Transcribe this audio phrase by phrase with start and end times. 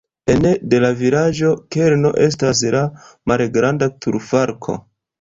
[0.35, 2.83] Ene de la vilaĝa kerno estas la
[3.33, 4.81] malgranda turfalko.